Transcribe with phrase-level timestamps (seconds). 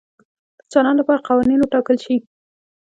[0.61, 2.15] د چلند لپاره قوانین وټاکل شي.